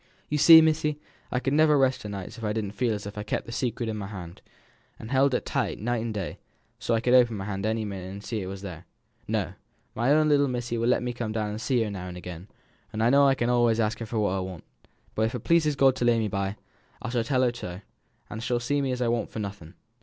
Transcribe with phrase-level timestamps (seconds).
[0.29, 0.99] "You see, missy,
[1.31, 3.51] I could never rest a nights if I didn't feel as if I kept the
[3.51, 4.41] secret in my hand,
[4.97, 6.37] and held it tight day and night,
[6.79, 8.61] so as I could open my hand at any minute and see as it was
[8.63, 8.87] there.
[9.27, 9.53] No!
[9.93, 12.47] my own little missy will let me come and see her now and again,
[12.91, 14.63] and I know as I can allays ask her for what I want:
[15.15, 16.55] and if it please God to lay me by,
[16.99, 17.81] I shall tell her so,
[18.27, 19.75] and she'll see as I want for nothing.